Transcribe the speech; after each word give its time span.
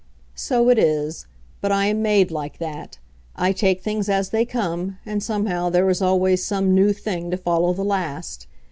So 0.33 0.69
it 0.71 0.79
is; 0.79 1.27
but 1.61 1.71
I 1.71 1.85
am 1.85 2.01
made 2.01 2.31
like 2.31 2.57
that; 2.57 2.97
I 3.35 3.51
take 3.51 3.83
things 3.83 4.09
as 4.09 4.31
they 4.31 4.45
come, 4.45 4.97
and 5.05 5.21
somehow 5.21 5.69
there 5.69 5.87
is 5.91 6.01
always 6.01 6.43
some 6.43 6.73
new 6.73 6.91
thing 6.91 7.29
to 7.29 7.37
follow 7.37 7.71
the 7.71 7.85
last. 7.85 8.47